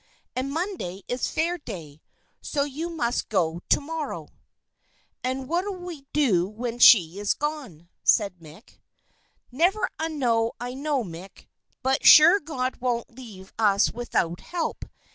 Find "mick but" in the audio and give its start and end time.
11.03-12.03